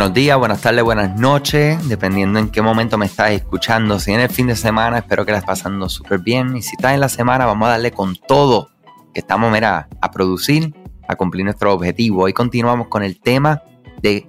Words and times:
Buenos 0.00 0.14
días, 0.14 0.38
buenas 0.38 0.62
tardes, 0.62 0.82
buenas 0.82 1.20
noches, 1.20 1.86
dependiendo 1.86 2.38
en 2.38 2.48
qué 2.48 2.62
momento 2.62 2.96
me 2.96 3.04
estás 3.04 3.32
escuchando. 3.32 4.00
Si 4.00 4.10
en 4.10 4.20
el 4.20 4.30
fin 4.30 4.46
de 4.46 4.56
semana, 4.56 4.96
espero 4.96 5.26
que 5.26 5.32
la 5.32 5.36
estés 5.36 5.48
pasando 5.48 5.90
súper 5.90 6.20
bien. 6.20 6.56
Y 6.56 6.62
si 6.62 6.70
estás 6.70 6.94
en 6.94 7.00
la 7.00 7.10
semana, 7.10 7.44
vamos 7.44 7.68
a 7.68 7.72
darle 7.72 7.90
con 7.90 8.16
todo 8.16 8.70
que 9.12 9.20
estamos, 9.20 9.52
mira, 9.52 9.90
a 10.00 10.10
producir, 10.10 10.74
a 11.06 11.16
cumplir 11.16 11.44
nuestro 11.44 11.74
objetivo. 11.74 12.22
Hoy 12.22 12.32
continuamos 12.32 12.88
con 12.88 13.02
el 13.02 13.20
tema 13.20 13.60
de 14.00 14.24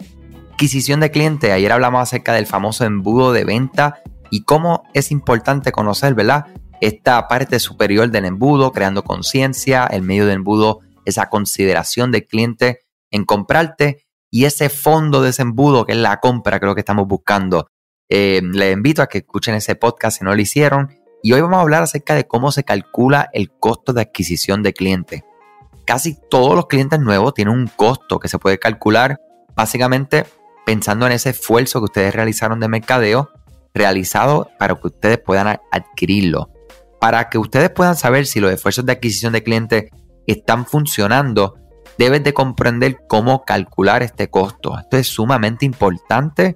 adquisición 0.52 1.00
de 1.00 1.10
clientes. 1.10 1.50
Ayer 1.50 1.72
hablamos 1.72 2.02
acerca 2.02 2.34
del 2.34 2.48
famoso 2.48 2.84
embudo 2.84 3.32
de 3.32 3.46
venta 3.46 4.02
y 4.30 4.44
cómo 4.44 4.84
es 4.94 5.10
importante 5.10 5.72
conocer, 5.72 6.16
¿verdad? 6.16 6.48
Esta 6.82 7.30
parte 7.30 7.60
superior 7.60 8.12
del 8.12 8.26
embudo, 8.26 8.74
creando 8.74 9.06
conciencia, 9.06 9.86
el 9.86 10.02
medio 10.02 10.26
del 10.26 10.36
embudo, 10.36 10.82
esa 11.06 11.30
consideración 11.30 12.12
del 12.12 12.28
cliente 12.28 12.82
en 13.10 13.24
comprarte 13.24 14.04
y 14.32 14.46
ese 14.46 14.70
fondo 14.70 15.22
de 15.22 15.30
ese 15.32 15.42
embudo 15.42 15.86
que 15.86 15.92
es 15.92 15.98
la 15.98 16.22
compra, 16.22 16.60
creo 16.60 16.74
que 16.74 16.80
estamos 16.80 17.06
buscando. 17.06 17.68
Eh, 18.10 18.42
les 18.42 18.74
invito 18.74 19.02
a 19.02 19.08
que 19.08 19.20
escuchen 19.20 19.56
ese 19.56 19.76
podcast 19.76 20.18
si 20.18 20.24
no 20.24 20.34
lo 20.34 20.42
hicieron. 20.42 20.90
Y 21.22 21.34
hoy 21.34 21.42
vamos 21.42 21.58
a 21.58 21.62
hablar 21.62 21.84
acerca 21.84 22.16
de 22.16 22.26
cómo 22.26 22.52
se 22.52 22.64
calcula 22.64 23.30
el 23.34 23.52
costo 23.52 23.94
de 23.94 24.02
adquisición 24.02 24.64
de 24.64 24.74
clientes. 24.74 25.22
Casi 25.86 26.18
todos 26.30 26.56
los 26.56 26.68
clientes 26.68 27.00
nuevos 27.00 27.34
tienen 27.34 27.54
un 27.54 27.68
costo 27.68 28.20
que 28.20 28.30
se 28.30 28.40
puede 28.40 28.58
calcular 28.58 29.20
básicamente 29.56 30.26
pensando 30.66 31.06
en 31.06 31.12
ese 31.12 31.32
esfuerzo 31.32 31.80
que 31.80 31.86
ustedes 31.86 32.16
realizaron 32.16 32.60
de 32.60 32.70
mercadeo 32.70 33.30
realizado 33.74 34.50
para 34.58 34.76
que 34.76 34.88
ustedes 34.88 35.20
puedan 35.20 35.60
adquirirlo. 35.72 36.50
Para 37.00 37.30
que 37.30 37.38
ustedes 37.38 37.70
puedan 37.70 37.96
saber 37.96 38.26
si 38.26 38.40
los 38.40 38.52
esfuerzos 38.52 38.86
de 38.86 38.94
adquisición 38.94 39.34
de 39.34 39.44
clientes 39.44 39.86
están 40.28 40.66
funcionando, 40.66 41.56
debes 41.98 42.24
de 42.24 42.34
comprender 42.34 43.00
cómo 43.08 43.44
calcular 43.44 44.04
este 44.04 44.30
costo. 44.30 44.78
Esto 44.78 44.98
es 44.98 45.08
sumamente 45.08 45.66
importante. 45.66 46.56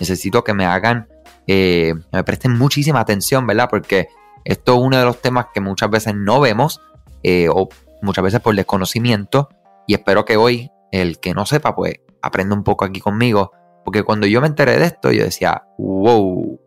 Necesito 0.00 0.44
que 0.44 0.54
me 0.54 0.66
hagan, 0.66 1.08
eh, 1.46 1.94
me 2.12 2.24
presten 2.24 2.56
muchísima 2.56 3.00
atención, 3.00 3.46
¿verdad? 3.46 3.68
Porque 3.70 4.08
esto 4.44 4.74
es 4.74 4.80
uno 4.80 4.96
de 4.98 5.04
los 5.04 5.20
temas 5.20 5.46
que 5.52 5.60
muchas 5.60 5.90
veces 5.90 6.14
no 6.14 6.40
vemos 6.40 6.80
eh, 7.22 7.48
o 7.50 7.68
muchas 8.02 8.24
veces 8.24 8.40
por 8.40 8.54
desconocimiento. 8.54 9.48
Y 9.86 9.94
espero 9.94 10.24
que 10.24 10.36
hoy 10.36 10.70
el 10.92 11.18
que 11.18 11.34
no 11.34 11.46
sepa, 11.46 11.74
pues 11.74 11.94
aprenda 12.22 12.54
un 12.54 12.64
poco 12.64 12.84
aquí 12.84 13.00
conmigo. 13.00 13.52
Porque 13.84 14.02
cuando 14.02 14.26
yo 14.26 14.40
me 14.40 14.46
enteré 14.48 14.78
de 14.78 14.86
esto, 14.86 15.12
yo 15.12 15.24
decía, 15.24 15.62
wow, 15.78 16.60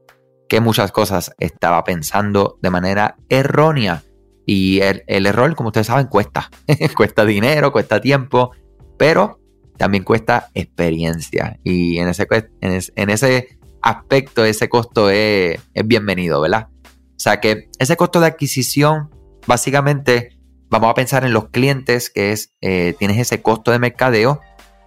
que 0.48 0.62
muchas 0.62 0.92
cosas 0.92 1.34
estaba 1.38 1.84
pensando 1.84 2.58
de 2.62 2.70
manera 2.70 3.18
errónea. 3.30 4.04
Y 4.52 4.82
el, 4.82 5.28
error, 5.28 5.54
como 5.54 5.68
ustedes 5.68 5.86
saben, 5.86 6.08
cuesta. 6.08 6.50
cuesta 6.98 7.24
dinero, 7.24 7.72
cuesta 7.72 8.02
tiempo, 8.02 8.50
pero 8.98 9.40
también 9.78 10.04
cuesta 10.04 10.50
experiencia. 10.56 11.60
Y 11.64 12.00
en 12.00 12.08
ese, 12.08 12.28
en 12.60 13.10
ese 13.12 13.60
aspecto, 13.84 14.44
ese 14.44 14.68
costo 14.68 15.12
es, 15.12 15.60
bienvenido, 15.86 16.42
¿verdad? 16.42 16.70
O 16.84 17.18
sea 17.18 17.40
que 17.40 17.70
ese 17.78 17.96
costo 17.96 18.22
de 18.22 18.26
adquisición, 18.26 19.12
básicamente, 19.46 20.40
vamos 20.68 20.90
a 20.90 20.96
pensar 20.96 21.26
en 21.26 21.34
los 21.34 21.50
clientes, 21.50 22.10
que 22.10 22.32
es, 22.32 22.52
eh, 22.62 22.96
tienes 22.98 23.20
ese 23.20 23.44
costo 23.44 23.70
de 23.70 23.78
mercadeo 23.78 24.42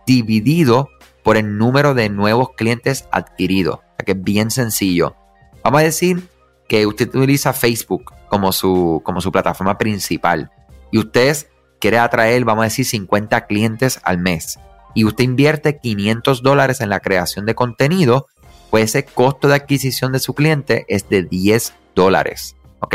dividido 0.09 0.89
por 1.23 1.37
el 1.37 1.57
número 1.57 1.95
de 1.95 2.09
nuevos 2.09 2.49
clientes 2.57 3.09
adquiridos. 3.13 3.77
O 3.77 3.95
sea 3.97 4.07
que 4.07 4.13
es 4.13 4.23
bien 4.25 4.51
sencillo. 4.51 5.15
Vamos 5.63 5.83
a 5.83 5.85
decir 5.85 6.29
que 6.69 6.85
usted 6.85 7.15
utiliza 7.15 7.53
Facebook 7.53 8.13
como 8.33 8.51
su, 8.53 9.03
como 9.05 9.21
su 9.21 9.31
plataforma 9.31 9.77
principal 9.77 10.51
y 10.91 10.97
usted 10.97 11.37
quiere 11.79 11.99
atraer, 11.99 12.47
vamos 12.47 12.63
a 12.63 12.65
decir, 12.65 12.87
50 12.87 13.45
clientes 13.45 14.01
al 14.05 14.17
mes 14.17 14.59
y 14.95 15.05
usted 15.05 15.25
invierte 15.25 15.79
500 15.79 16.43
dólares 16.43 16.81
en 16.81 16.89
la 16.89 17.01
creación 17.01 17.45
de 17.45 17.55
contenido, 17.55 18.29
pues 18.71 18.85
ese 18.85 19.05
costo 19.05 19.48
de 19.48 19.57
adquisición 19.57 20.13
de 20.13 20.19
su 20.19 20.33
cliente 20.33 20.87
es 20.89 21.11
de 21.11 21.25
10 21.25 21.75
dólares. 21.95 22.57
¿Ok? 22.81 22.95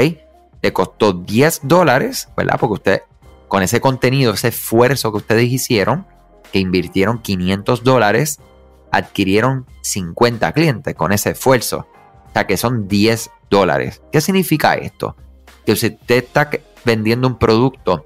Le 0.64 0.74
costó 0.74 1.14
10 1.14 1.62
dólares, 1.66 2.30
¿verdad? 2.36 2.58
Porque 2.60 2.74
usted, 2.74 3.02
con 3.48 3.62
ese 3.62 3.80
contenido, 3.80 4.34
ese 4.34 4.48
esfuerzo 4.48 5.12
que 5.12 5.18
ustedes 5.18 5.52
hicieron, 5.52 6.08
que 6.52 6.58
invirtieron 6.58 7.22
500 7.22 7.84
dólares, 7.84 8.40
adquirieron 8.92 9.68
50 9.82 10.52
clientes 10.54 10.96
con 10.96 11.12
ese 11.12 11.30
esfuerzo. 11.30 11.86
O 12.26 12.34
sea 12.34 12.48
que 12.48 12.58
son 12.58 12.88
10 12.88 13.30
dólares. 13.52 14.02
¿Qué 14.12 14.20
significa 14.20 14.74
esto? 14.74 15.16
Que 15.68 15.76
si 15.76 15.88
usted 15.88 16.24
está 16.24 16.50
vendiendo 16.86 17.28
un 17.28 17.38
producto 17.38 18.04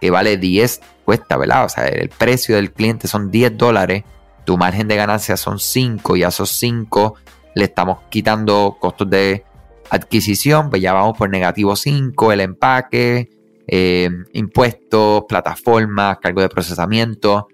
que 0.00 0.10
vale 0.10 0.36
10, 0.36 0.80
cuesta, 1.04 1.36
¿verdad? 1.36 1.64
O 1.64 1.68
sea, 1.68 1.86
el 1.86 2.10
precio 2.10 2.56
del 2.56 2.72
cliente 2.72 3.08
son 3.08 3.30
10 3.30 3.56
dólares, 3.56 4.04
tu 4.44 4.58
margen 4.58 4.88
de 4.88 4.96
ganancia 4.96 5.36
son 5.36 5.58
5 5.58 6.16
y 6.16 6.24
a 6.24 6.28
esos 6.28 6.50
5 6.50 7.14
le 7.54 7.64
estamos 7.64 8.00
quitando 8.10 8.76
costos 8.80 9.08
de 9.08 9.44
adquisición, 9.90 10.70
pues 10.70 10.82
ya 10.82 10.92
vamos 10.92 11.16
por 11.16 11.30
negativo 11.30 11.76
5, 11.76 12.32
el 12.32 12.40
empaque, 12.40 13.30
eh, 13.68 14.10
impuestos, 14.32 15.24
plataformas, 15.28 16.18
cargo 16.18 16.40
de 16.40 16.48
procesamiento. 16.48 17.46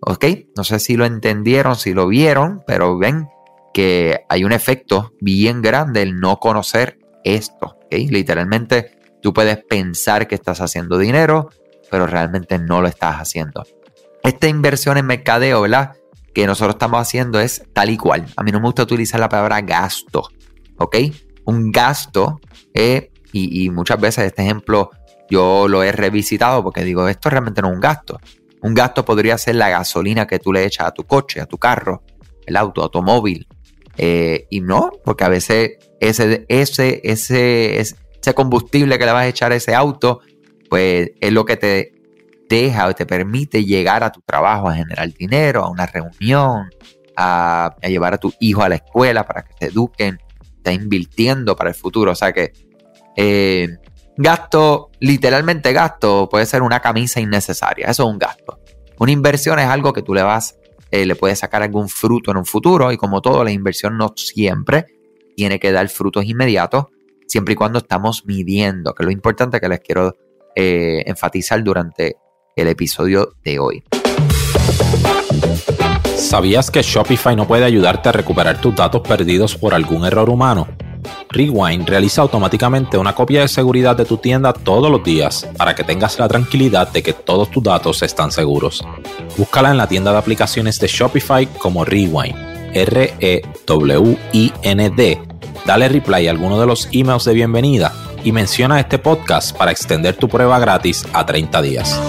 ¿Ok? 0.00 0.24
No 0.54 0.64
sé 0.64 0.78
si 0.78 0.96
lo 0.96 1.06
entendieron, 1.06 1.74
si 1.74 1.94
lo 1.94 2.06
vieron, 2.06 2.62
pero 2.66 2.98
ven 2.98 3.26
que 3.72 4.20
hay 4.28 4.44
un 4.44 4.52
efecto 4.52 5.12
bien 5.20 5.62
grande 5.62 6.02
el 6.02 6.20
no 6.20 6.38
conocer 6.38 6.98
esto. 7.24 7.78
Literalmente 7.90 8.97
tú 9.22 9.32
puedes 9.32 9.58
pensar 9.64 10.28
que 10.28 10.34
estás 10.34 10.60
haciendo 10.60 10.98
dinero, 10.98 11.50
pero 11.90 12.06
realmente 12.06 12.58
no 12.58 12.80
lo 12.80 12.88
estás 12.88 13.16
haciendo. 13.16 13.64
Esta 14.22 14.48
inversión 14.48 14.96
en 14.98 15.06
mercadeo, 15.06 15.62
¿verdad? 15.62 15.92
Que 16.34 16.46
nosotros 16.46 16.74
estamos 16.74 17.00
haciendo 17.00 17.40
es 17.40 17.64
tal 17.72 17.90
y 17.90 17.96
cual. 17.96 18.26
A 18.36 18.42
mí 18.42 18.50
no 18.50 18.60
me 18.60 18.66
gusta 18.66 18.82
utilizar 18.82 19.20
la 19.20 19.28
palabra 19.28 19.60
gasto, 19.60 20.28
¿ok? 20.78 20.96
Un 21.44 21.72
gasto, 21.72 22.40
y, 22.74 23.10
y 23.32 23.70
muchas 23.70 24.00
veces 24.00 24.26
este 24.26 24.42
ejemplo 24.42 24.90
yo 25.30 25.68
lo 25.68 25.82
he 25.82 25.92
revisitado 25.92 26.62
porque 26.62 26.84
digo, 26.84 27.08
esto 27.08 27.30
realmente 27.30 27.62
no 27.62 27.68
es 27.68 27.74
un 27.74 27.80
gasto. 27.80 28.20
Un 28.62 28.74
gasto 28.74 29.04
podría 29.04 29.38
ser 29.38 29.54
la 29.56 29.68
gasolina 29.68 30.26
que 30.26 30.38
tú 30.38 30.52
le 30.52 30.64
echas 30.64 30.88
a 30.88 30.90
tu 30.90 31.04
coche, 31.04 31.40
a 31.40 31.46
tu 31.46 31.58
carro, 31.58 32.02
el 32.46 32.56
auto, 32.56 32.82
automóvil, 32.82 33.46
eh, 33.98 34.46
y 34.48 34.60
no, 34.60 34.92
porque 35.04 35.24
a 35.24 35.28
veces 35.28 35.72
ese, 36.00 36.46
ese, 36.48 37.00
ese, 37.02 37.96
ese 38.28 38.34
combustible 38.34 38.98
que 38.98 39.06
le 39.06 39.12
vas 39.12 39.24
a 39.24 39.28
echar 39.28 39.52
a 39.52 39.56
ese 39.56 39.74
auto, 39.74 40.20
pues 40.68 41.10
es 41.20 41.32
lo 41.32 41.44
que 41.44 41.56
te 41.56 41.92
deja 42.48 42.86
o 42.86 42.94
te 42.94 43.06
permite 43.06 43.64
llegar 43.64 44.04
a 44.04 44.12
tu 44.12 44.20
trabajo, 44.22 44.68
a 44.68 44.74
generar 44.74 45.12
dinero, 45.12 45.64
a 45.64 45.70
una 45.70 45.86
reunión, 45.86 46.70
a, 47.16 47.74
llevar 47.82 48.14
a 48.14 48.18
tu 48.18 48.32
hijo 48.40 48.62
a 48.62 48.68
la 48.68 48.76
escuela 48.76 49.24
para 49.24 49.42
que 49.42 49.52
se 49.58 49.66
eduquen, 49.66 50.18
está 50.56 50.72
invirtiendo 50.72 51.56
para 51.56 51.70
el 51.70 51.74
futuro. 51.74 52.12
O 52.12 52.14
sea 52.14 52.32
que 52.32 52.52
eh, 53.16 53.68
gasto, 54.16 54.90
literalmente 55.00 55.72
gasto, 55.72 56.28
puede 56.30 56.46
ser 56.46 56.62
una 56.62 56.80
camisa 56.80 57.20
innecesaria. 57.20 57.88
Eso 57.88 58.04
es 58.04 58.10
un 58.10 58.18
gasto. 58.18 58.60
Una 58.98 59.12
inversión 59.12 59.58
es 59.58 59.66
algo 59.66 59.92
que 59.92 60.02
tú 60.02 60.14
le 60.14 60.22
vas 60.22 60.58
eh, 60.90 61.04
le 61.04 61.16
puede 61.16 61.36
sacar 61.36 61.62
algún 61.62 61.88
fruto 61.88 62.30
en 62.30 62.38
un 62.38 62.46
futuro 62.46 62.90
y 62.92 62.96
como 62.96 63.20
todo, 63.20 63.44
la 63.44 63.50
inversión 63.50 63.98
no 63.98 64.14
siempre 64.16 64.86
tiene 65.36 65.60
que 65.60 65.70
dar 65.70 65.88
frutos 65.90 66.24
inmediatos, 66.24 66.86
siempre 67.28 67.52
y 67.52 67.56
cuando 67.56 67.78
estamos 67.78 68.24
midiendo, 68.26 68.94
que 68.94 69.04
es 69.04 69.06
lo 69.06 69.12
importante 69.12 69.60
que 69.60 69.68
les 69.68 69.80
quiero 69.80 70.16
eh, 70.56 71.04
enfatizar 71.06 71.62
durante 71.62 72.16
el 72.56 72.66
episodio 72.68 73.34
de 73.44 73.58
hoy. 73.60 73.84
¿Sabías 76.16 76.70
que 76.70 76.82
Shopify 76.82 77.36
no 77.36 77.46
puede 77.46 77.64
ayudarte 77.64 78.08
a 78.08 78.12
recuperar 78.12 78.60
tus 78.60 78.74
datos 78.74 79.02
perdidos 79.02 79.56
por 79.56 79.72
algún 79.72 80.04
error 80.04 80.28
humano? 80.28 80.66
Rewind 81.30 81.88
realiza 81.88 82.22
automáticamente 82.22 82.98
una 82.98 83.14
copia 83.14 83.42
de 83.42 83.48
seguridad 83.48 83.96
de 83.96 84.04
tu 84.04 84.16
tienda 84.16 84.52
todos 84.52 84.90
los 84.90 85.04
días 85.04 85.48
para 85.56 85.74
que 85.74 85.84
tengas 85.84 86.18
la 86.18 86.26
tranquilidad 86.28 86.90
de 86.92 87.02
que 87.02 87.12
todos 87.12 87.50
tus 87.50 87.62
datos 87.62 88.02
están 88.02 88.32
seguros. 88.32 88.84
Búscala 89.36 89.70
en 89.70 89.76
la 89.76 89.86
tienda 89.86 90.10
de 90.12 90.18
aplicaciones 90.18 90.80
de 90.80 90.88
Shopify 90.88 91.46
como 91.46 91.84
Rewind, 91.84 92.34
R-E-W-I-N-D. 92.74 93.38
Dale 95.68 95.86
reply 95.90 96.26
a 96.26 96.30
alguno 96.30 96.58
de 96.58 96.66
los 96.66 96.88
emails 96.92 97.26
de 97.26 97.34
bienvenida 97.34 97.92
y 98.24 98.32
menciona 98.32 98.80
este 98.80 98.98
podcast 98.98 99.54
para 99.54 99.70
extender 99.70 100.16
tu 100.16 100.26
prueba 100.26 100.58
gratis 100.58 101.06
a 101.12 101.26
30 101.26 101.60
días. 101.60 102.00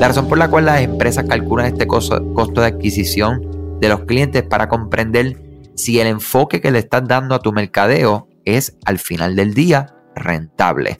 La 0.00 0.08
razón 0.08 0.26
por 0.26 0.38
la 0.38 0.48
cual 0.48 0.64
las 0.64 0.80
empresas 0.80 1.26
calculan 1.28 1.66
este 1.66 1.86
costo, 1.86 2.22
de 2.62 2.66
adquisición 2.66 3.78
de 3.78 3.90
los 3.90 4.06
clientes 4.06 4.42
para 4.42 4.70
comprender 4.70 5.38
si 5.74 6.00
el 6.00 6.06
enfoque 6.06 6.62
que 6.62 6.70
le 6.70 6.78
estás 6.78 7.06
dando 7.06 7.34
a 7.34 7.40
tu 7.40 7.52
mercadeo 7.52 8.26
es 8.46 8.78
al 8.86 8.98
final 8.98 9.36
del 9.36 9.52
día 9.52 9.94
rentable. 10.16 10.96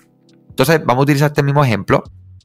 Entonces 0.50 0.84
vamos 0.84 1.00
a 1.00 1.04
utilizar 1.04 1.28
este 1.28 1.42
mismo 1.42 1.64
ejemplo 1.64 2.02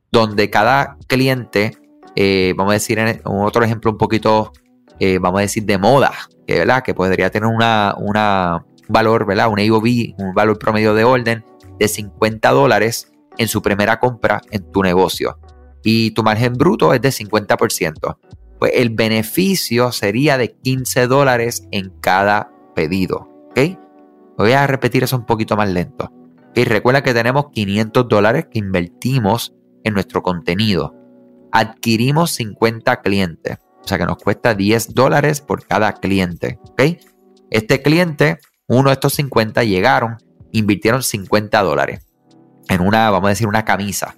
donde 0.10 0.50
cada 0.50 0.96
cliente, 1.08 1.76
eh, 2.16 2.54
vamos 2.56 2.72
a 2.72 2.76
decir 2.76 2.98
en 2.98 3.20
otro 3.26 3.62
ejemplo 3.62 3.92
un 3.92 3.98
poquito, 3.98 4.54
eh, 5.02 5.20
vamos 5.20 5.40
a 5.40 5.42
decir 5.42 5.66
de 5.66 5.78
moda, 5.78 6.14
que, 6.48 6.60
¿verdad? 6.60 6.82
que 6.82 6.94
podría 6.94 7.30
tener 7.30 7.50
una, 7.50 7.94
una 7.98 8.66
valor, 8.90 9.26
¿verdad? 9.26 9.50
un 9.50 9.60
AOV, 9.60 10.16
un 10.18 10.34
valor 10.34 10.60
promedio 10.60 10.94
de 10.94 11.04
orden 11.04 11.46
de 11.80 11.88
50 11.88 12.50
dólares 12.52 13.12
en 13.38 13.48
su 13.48 13.62
primera 13.62 14.00
compra 14.00 14.42
en 14.52 14.70
tu 14.72 14.84
negocio. 14.84 15.40
Y 15.84 16.12
tu 16.12 16.24
margen 16.24 16.54
bruto 16.54 16.94
es 16.94 17.02
de 17.02 17.10
50%. 17.10 18.18
pues 18.60 18.74
el 18.76 18.90
beneficio 18.90 19.94
sería 19.94 20.38
de 20.38 20.52
15 20.52 21.08
dólares 21.08 21.66
en 21.72 21.92
cada 22.02 22.52
pedido. 22.76 23.30
¿Ok? 23.52 23.78
Voy 24.38 24.52
a 24.52 24.68
repetir 24.68 25.04
eso 25.04 25.16
un 25.16 25.26
poquito 25.26 25.56
más 25.56 25.70
lento. 25.70 26.12
Y 26.56 26.66
recuerda 26.66 27.04
que 27.04 27.14
tenemos 27.14 27.52
500 27.52 28.08
dólares 28.10 28.48
que 28.52 28.60
invertimos 28.60 29.56
en 29.86 29.94
nuestro 29.94 30.22
contenido. 30.22 30.94
Adquirimos 31.54 32.32
50 32.32 33.00
clientes. 33.02 33.58
O 33.82 33.88
sea 33.88 33.98
que 33.98 34.06
nos 34.06 34.18
cuesta 34.18 34.54
10 34.54 34.94
dólares 34.94 35.40
por 35.40 35.66
cada 35.66 35.94
cliente. 35.94 36.60
¿Ok? 36.64 36.82
Este 37.50 37.82
cliente, 37.82 38.40
uno 38.78 38.90
de 38.90 38.94
estos 38.94 39.14
50 39.14 39.64
llegaron, 39.64 40.18
invirtieron 40.52 41.04
50 41.04 41.62
dólares 41.62 42.06
en 42.70 42.82
una, 42.82 43.10
vamos 43.10 43.28
a 43.28 43.30
decir, 43.30 43.48
una 43.48 43.66
camisa. 43.66 44.16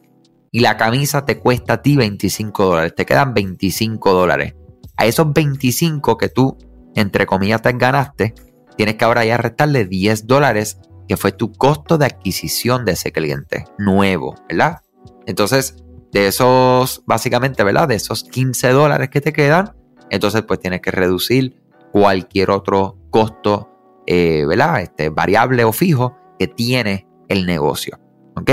Y 0.51 0.59
la 0.59 0.75
camisa 0.75 1.25
te 1.25 1.39
cuesta 1.39 1.73
a 1.73 1.81
ti 1.81 1.95
25 1.95 2.65
dólares. 2.65 2.93
Te 2.95 3.05
quedan 3.05 3.33
25 3.33 4.13
dólares. 4.13 4.55
A 4.97 5.05
esos 5.05 5.31
25 5.31 6.17
que 6.17 6.27
tú, 6.27 6.57
entre 6.95 7.25
comillas, 7.25 7.61
te 7.61 7.71
ganaste, 7.71 8.33
tienes 8.75 8.95
que 8.95 9.05
ahora 9.05 9.23
ya 9.23 9.37
restarle 9.37 9.85
10 9.85 10.27
dólares, 10.27 10.79
que 11.07 11.15
fue 11.15 11.31
tu 11.31 11.53
costo 11.53 11.97
de 11.97 12.05
adquisición 12.05 12.83
de 12.83 12.91
ese 12.91 13.13
cliente 13.13 13.65
nuevo, 13.77 14.35
¿verdad? 14.49 14.81
Entonces, 15.25 15.77
de 16.11 16.27
esos, 16.27 17.03
básicamente, 17.05 17.63
¿verdad? 17.63 17.87
De 17.87 17.95
esos 17.95 18.23
15 18.25 18.69
dólares 18.69 19.09
que 19.09 19.21
te 19.21 19.31
quedan, 19.31 19.73
entonces 20.09 20.41
pues 20.43 20.59
tienes 20.59 20.81
que 20.81 20.91
reducir 20.91 21.55
cualquier 21.91 22.51
otro 22.51 22.97
costo, 23.09 23.70
eh, 24.07 24.45
¿verdad? 24.47 24.81
Este, 24.81 25.09
variable 25.09 25.63
o 25.63 25.71
fijo 25.71 26.17
que 26.39 26.47
tiene 26.47 27.07
el 27.27 27.45
negocio. 27.45 27.99
¿Ok? 28.35 28.51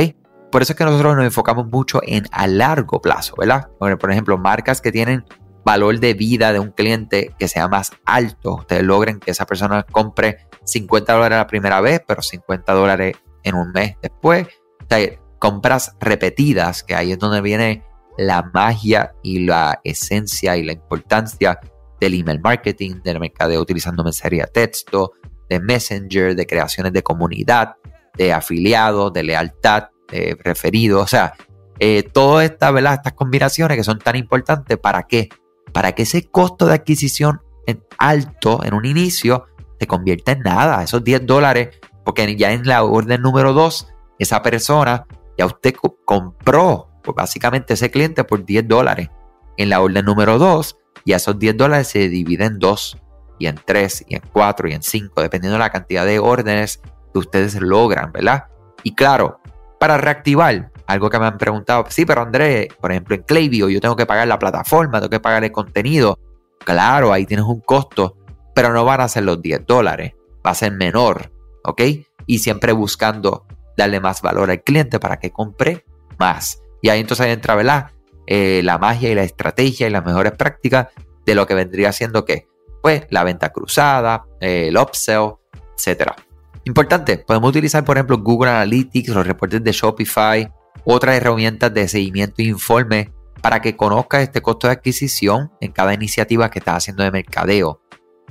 Por 0.50 0.62
eso 0.62 0.72
es 0.72 0.78
que 0.78 0.84
nosotros 0.84 1.16
nos 1.16 1.24
enfocamos 1.24 1.66
mucho 1.66 2.00
en 2.02 2.24
a 2.32 2.46
largo 2.46 3.02
plazo, 3.02 3.34
¿verdad? 3.36 3.68
Por 3.78 4.10
ejemplo, 4.10 4.38
marcas 4.38 4.80
que 4.80 4.90
tienen 4.90 5.24
valor 5.64 6.00
de 6.00 6.14
vida 6.14 6.52
de 6.52 6.58
un 6.58 6.70
cliente 6.70 7.34
que 7.38 7.48
sea 7.48 7.68
más 7.68 7.92
alto. 8.06 8.54
Ustedes 8.54 8.82
logren 8.82 9.20
que 9.20 9.32
esa 9.32 9.44
persona 9.44 9.82
compre 9.82 10.48
50 10.64 11.12
dólares 11.12 11.38
la 11.38 11.46
primera 11.46 11.80
vez, 11.82 12.00
pero 12.06 12.22
50 12.22 12.72
dólares 12.72 13.16
en 13.42 13.54
un 13.54 13.72
mes 13.72 13.96
después. 14.00 14.46
O 14.80 14.86
sea, 14.88 15.18
compras 15.38 15.94
repetidas, 16.00 16.82
que 16.82 16.94
ahí 16.94 17.12
es 17.12 17.18
donde 17.18 17.42
viene 17.42 17.84
la 18.16 18.50
magia 18.52 19.12
y 19.22 19.40
la 19.40 19.80
esencia 19.84 20.56
y 20.56 20.64
la 20.64 20.72
importancia 20.72 21.60
del 22.00 22.14
email 22.14 22.40
marketing, 22.40 23.02
del 23.02 23.20
mercadeo 23.20 23.60
utilizando 23.60 24.02
mensajería 24.02 24.46
texto, 24.46 25.12
de 25.48 25.60
messenger, 25.60 26.34
de 26.34 26.46
creaciones 26.46 26.92
de 26.92 27.02
comunidad, 27.02 27.76
de 28.16 28.32
afiliados, 28.32 29.12
de 29.12 29.22
lealtad, 29.22 29.88
de 30.10 30.36
referidos. 30.42 31.02
O 31.02 31.06
sea, 31.06 31.34
eh, 31.78 32.02
todas 32.02 32.50
estas, 32.50 32.74
estas 32.74 33.12
combinaciones 33.12 33.76
que 33.76 33.84
son 33.84 33.98
tan 33.98 34.16
importantes, 34.16 34.76
¿para 34.78 35.04
qué? 35.04 35.28
Para 35.72 35.92
que 35.92 36.02
ese 36.02 36.28
costo 36.28 36.66
de 36.66 36.74
adquisición 36.74 37.40
en 37.66 37.84
alto 37.98 38.64
en 38.64 38.74
un 38.74 38.84
inicio 38.84 39.46
se 39.78 39.86
convierta 39.86 40.32
en 40.32 40.40
nada, 40.40 40.82
esos 40.82 41.04
10 41.04 41.26
dólares, 41.26 41.78
porque 42.04 42.34
ya 42.36 42.52
en 42.52 42.66
la 42.66 42.82
orden 42.82 43.22
número 43.22 43.52
2, 43.52 43.88
esa 44.18 44.42
persona 44.42 45.06
ya 45.36 45.46
usted 45.46 45.74
compró 46.04 46.88
pues 47.02 47.14
básicamente 47.14 47.74
ese 47.74 47.90
cliente 47.90 48.24
por 48.24 48.44
10 48.44 48.66
dólares. 48.66 49.08
En 49.56 49.70
la 49.70 49.80
orden 49.80 50.04
número 50.04 50.38
2, 50.38 50.76
ya 51.04 51.16
esos 51.16 51.38
10 51.38 51.56
dólares 51.56 51.88
se 51.88 52.08
dividen 52.08 52.54
en 52.54 52.58
2, 52.58 52.98
y 53.38 53.46
en 53.46 53.60
3, 53.64 54.04
y 54.08 54.16
en 54.16 54.22
4, 54.32 54.68
y 54.68 54.72
en 54.72 54.82
5, 54.82 55.22
dependiendo 55.22 55.54
de 55.54 55.60
la 55.60 55.70
cantidad 55.70 56.04
de 56.04 56.18
órdenes 56.18 56.80
que 57.12 57.18
ustedes 57.18 57.54
logran, 57.60 58.12
¿verdad? 58.12 58.44
Y 58.82 58.94
claro, 58.94 59.40
para 59.78 59.96
reactivar, 59.96 60.70
algo 60.86 61.10
que 61.10 61.18
me 61.18 61.26
han 61.26 61.38
preguntado, 61.38 61.84
sí, 61.88 62.06
pero 62.06 62.22
Andrés, 62.22 62.68
por 62.80 62.90
ejemplo, 62.90 63.14
en 63.14 63.22
Klaviyo 63.22 63.68
yo 63.68 63.80
tengo 63.80 63.94
que 63.94 64.06
pagar 64.06 64.26
la 64.26 64.38
plataforma, 64.38 64.98
tengo 65.00 65.10
que 65.10 65.20
pagar 65.20 65.44
el 65.44 65.52
contenido. 65.52 66.18
Claro, 66.64 67.12
ahí 67.12 67.26
tienes 67.26 67.44
un 67.46 67.60
costo, 67.60 68.16
pero 68.54 68.72
no 68.72 68.84
van 68.84 69.02
a 69.02 69.08
ser 69.08 69.24
los 69.24 69.40
10 69.40 69.66
dólares, 69.66 70.14
va 70.44 70.52
a 70.52 70.54
ser 70.54 70.72
menor, 70.72 71.30
¿ok? 71.64 71.82
Y 72.26 72.38
siempre 72.38 72.72
buscando 72.72 73.46
darle 73.76 74.00
más 74.00 74.22
valor 74.22 74.50
al 74.50 74.62
cliente 74.62 74.98
para 74.98 75.18
que 75.18 75.30
compre 75.30 75.84
más. 76.18 76.60
Y 76.82 76.88
ahí 76.88 77.00
entonces 77.00 77.26
entra, 77.26 77.54
¿verdad? 77.54 77.90
Eh, 78.26 78.62
la 78.64 78.78
magia 78.78 79.10
y 79.10 79.14
la 79.14 79.22
estrategia 79.22 79.86
y 79.86 79.90
las 79.90 80.04
mejores 80.04 80.32
prácticas 80.32 80.88
de 81.24 81.34
lo 81.34 81.46
que 81.46 81.54
vendría 81.54 81.92
siendo 81.92 82.24
que, 82.24 82.48
pues, 82.82 83.06
la 83.10 83.24
venta 83.24 83.50
cruzada, 83.50 84.24
el 84.40 84.76
upsell, 84.76 85.34
etcétera. 85.76 86.16
Importante, 86.64 87.18
podemos 87.18 87.50
utilizar, 87.50 87.84
por 87.84 87.96
ejemplo, 87.96 88.18
Google 88.18 88.50
Analytics, 88.50 89.08
los 89.08 89.26
reportes 89.26 89.62
de 89.64 89.72
Shopify, 89.72 90.52
otras 90.84 91.16
herramientas 91.16 91.72
de 91.72 91.88
seguimiento 91.88 92.36
e 92.38 92.44
informe 92.44 93.12
para 93.40 93.60
que 93.60 93.76
conozcas 93.76 94.22
este 94.22 94.42
costo 94.42 94.66
de 94.66 94.74
adquisición 94.74 95.52
en 95.60 95.72
cada 95.72 95.94
iniciativa 95.94 96.50
que 96.50 96.58
estás 96.58 96.76
haciendo 96.76 97.04
de 97.04 97.10
mercadeo. 97.10 97.80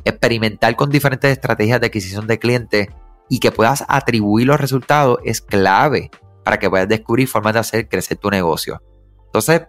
Experimentar 0.03 0.75
con 0.75 0.89
diferentes 0.89 1.31
estrategias 1.31 1.79
de 1.79 1.87
adquisición 1.87 2.27
de 2.27 2.39
clientes 2.39 2.87
y 3.29 3.39
que 3.39 3.51
puedas 3.51 3.83
atribuir 3.87 4.47
los 4.47 4.59
resultados 4.59 5.19
es 5.23 5.41
clave 5.41 6.11
para 6.43 6.59
que 6.59 6.69
puedas 6.69 6.87
descubrir 6.87 7.27
formas 7.27 7.53
de 7.53 7.59
hacer 7.59 7.89
crecer 7.89 8.17
tu 8.17 8.29
negocio. 8.29 8.81
Entonces, 9.25 9.63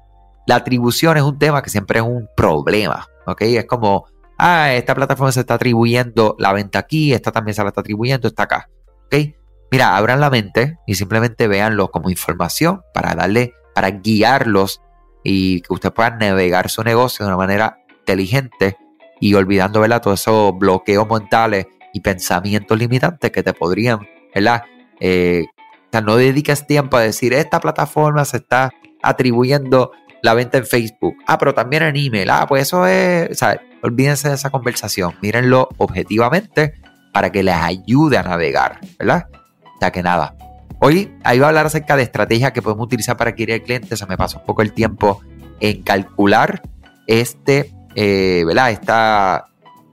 la 0.46 0.56
atribución 0.56 1.16
es 1.16 1.22
un 1.22 1.38
tema 1.38 1.62
que 1.62 1.70
siempre 1.70 1.98
es 1.98 2.04
un 2.04 2.28
problema, 2.36 3.06
¿ok? 3.26 3.42
Es 3.42 3.64
como, 3.66 4.06
ah, 4.38 4.73
esta 4.73 4.94
plataforma 4.94 5.32
se 5.32 5.40
está 5.40 5.55
atribuyendo 5.55 6.37
la 6.38 6.52
venta 6.52 6.79
aquí, 6.79 7.12
esta 7.12 7.32
también 7.32 7.55
se 7.55 7.62
la 7.62 7.69
está 7.69 7.81
atribuyendo, 7.81 8.29
está 8.29 8.44
acá, 8.44 8.70
¿ok? 9.06 9.35
Mira, 9.70 9.96
abran 9.96 10.20
la 10.20 10.31
mente 10.31 10.79
y 10.87 10.94
simplemente 10.94 11.46
véanlo 11.46 11.90
como 11.90 12.08
información 12.08 12.82
para 12.94 13.14
darle, 13.14 13.52
para 13.75 13.90
guiarlos 13.90 14.81
y 15.23 15.61
que 15.61 15.75
usted 15.75 15.93
pueda 15.93 16.11
navegar 16.11 16.70
su 16.70 16.82
negocio 16.82 17.25
de 17.25 17.31
una 17.31 17.37
manera 17.37 17.79
inteligente 18.00 18.76
y 19.20 19.35
olvidando, 19.35 19.81
¿verdad? 19.81 20.00
Todos 20.00 20.20
esos 20.20 20.56
bloqueos 20.56 21.06
mentales 21.08 21.67
y 21.93 22.00
pensamientos 22.00 22.79
limitantes 22.79 23.31
que 23.31 23.43
te 23.43 23.52
podrían, 23.52 24.00
¿verdad? 24.35 24.62
Eh, 25.00 25.44
o 25.49 25.90
sea, 25.90 26.00
no 26.00 26.17
dediques 26.17 26.67
tiempo 26.67 26.96
a 26.96 27.00
decir, 27.00 27.35
esta 27.35 27.61
plataforma 27.61 28.25
se 28.25 28.38
está 28.38 28.70
atribuyendo 29.02 29.93
la 30.23 30.35
venta 30.35 30.58
en 30.58 30.67
Facebook. 30.67 31.17
Ah, 31.26 31.38
pero 31.38 31.55
también 31.55 31.82
en 31.82 31.96
email. 31.96 32.31
Ah, 32.31 32.46
pues 32.49 32.62
eso 32.62 32.87
es, 32.87 33.31
o 33.31 33.35
sea, 33.35 33.61
olvídense 33.82 34.28
de 34.28 34.34
esa 34.34 34.50
conversación. 34.50 35.14
Mírenlo 35.22 35.69
objetivamente 35.76 36.75
para 37.12 37.30
que 37.30 37.42
les 37.42 37.54
ayude 37.54 38.19
a 38.19 38.22
navegar, 38.22 38.80
¿verdad? 38.98 39.28
O 39.76 39.78
sea 39.78 39.90
que 39.90 40.02
nada. 40.02 40.34
Hoy 40.80 41.12
ahí 41.25 41.38
va 41.38 41.46
a 41.46 41.48
hablar 41.48 41.66
acerca 41.66 41.96
de 41.96 42.04
estrategias 42.04 42.52
que 42.52 42.62
podemos 42.62 42.84
utilizar 42.86 43.16
para 43.16 43.30
adquirir 43.30 43.62
clientes. 43.62 43.98
Se 43.98 44.06
me 44.06 44.16
pasó 44.16 44.38
un 44.38 44.44
poco 44.44 44.62
el 44.62 44.73
tiempo 44.73 45.20
en 45.61 45.82
calcular 45.82 46.62
este, 47.06 47.73
eh, 47.94 48.44
¿verdad? 48.47 49.44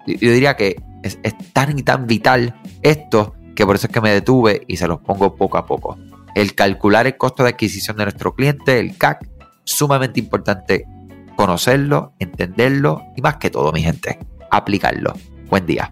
Yo 0.05 0.31
diría 0.31 0.55
que 0.55 0.75
es, 1.01 1.19
tan 1.53 1.77
y 1.79 1.83
tan 1.83 2.05
vital 2.07 2.59
esto 2.81 3.35
que 3.55 3.65
por 3.65 3.75
eso 3.75 3.87
es 3.87 3.93
que 3.93 4.01
me 4.01 4.11
detuve 4.11 4.63
y 4.67 4.77
se 4.77 4.87
los 4.87 4.99
pongo 4.99 5.35
poco 5.35 5.57
a 5.57 5.65
poco. 5.65 5.97
El 6.35 6.53
calcular 6.53 7.07
el 7.07 7.17
costo 7.17 7.43
de 7.43 7.49
adquisición 7.49 7.97
de 7.97 8.03
nuestro 8.03 8.35
cliente, 8.35 8.79
el 8.79 8.97
CAC, 8.97 9.25
sumamente 9.63 10.19
importante 10.19 10.85
conocerlo, 11.35 12.13
entenderlo 12.19 13.03
y 13.15 13.21
más 13.21 13.37
que 13.37 13.49
todo, 13.49 13.71
mi 13.71 13.81
gente, 13.81 14.19
aplicarlo. 14.51 15.13
Buen 15.49 15.65
día. 15.65 15.91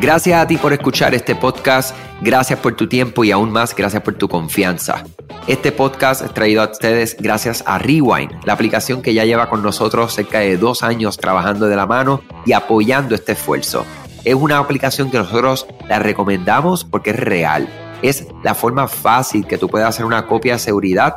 Gracias 0.00 0.42
a 0.42 0.46
ti 0.48 0.56
por 0.56 0.72
escuchar 0.72 1.14
este 1.14 1.36
podcast, 1.36 1.94
gracias 2.20 2.58
por 2.58 2.74
tu 2.74 2.88
tiempo 2.88 3.22
y 3.22 3.30
aún 3.30 3.52
más 3.52 3.72
gracias 3.74 4.02
por 4.02 4.14
tu 4.14 4.28
confianza. 4.28 5.04
Este 5.46 5.70
podcast 5.70 6.22
es 6.22 6.34
traído 6.34 6.60
a 6.62 6.70
ustedes 6.70 7.16
gracias 7.20 7.62
a 7.66 7.78
Rewind, 7.78 8.32
la 8.44 8.52
aplicación 8.52 9.00
que 9.00 9.14
ya 9.14 9.24
lleva 9.24 9.48
con 9.48 9.62
nosotros 9.62 10.12
cerca 10.12 10.40
de 10.40 10.56
dos 10.56 10.82
años 10.82 11.18
trabajando 11.18 11.66
de 11.66 11.76
la 11.76 11.86
mano 11.86 12.20
y 12.44 12.52
apoyando 12.52 13.14
este 13.14 13.32
esfuerzo. 13.32 13.86
Es 14.24 14.34
una 14.34 14.58
aplicación 14.58 15.10
que 15.10 15.18
nosotros 15.18 15.66
la 15.88 15.98
recomendamos 16.00 16.84
porque 16.84 17.10
es 17.10 17.16
real. 17.20 17.68
Es 18.02 18.26
la 18.42 18.56
forma 18.56 18.88
fácil 18.88 19.46
que 19.46 19.58
tú 19.58 19.68
puedes 19.68 19.86
hacer 19.86 20.04
una 20.04 20.26
copia 20.26 20.54
de 20.54 20.58
seguridad 20.58 21.16